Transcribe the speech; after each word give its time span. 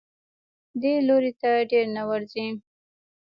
دې 0.81 0.93
لوري 1.07 1.31
ته 1.41 1.49
ډېر 1.71 1.85
نه 1.95 2.03
ورځي. 2.09 2.47